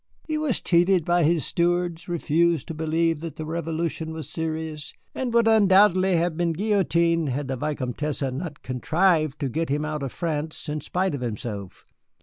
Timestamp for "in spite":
10.67-11.13